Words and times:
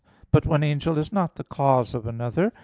But 0.31 0.47
one 0.47 0.63
angel 0.63 0.97
is 0.97 1.13
not 1.13 1.35
the 1.35 1.43
cause 1.43 1.93
of 1.93 2.07
another. 2.07 2.51